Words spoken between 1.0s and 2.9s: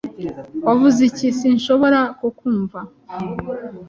iki? Sinshobora kukumva.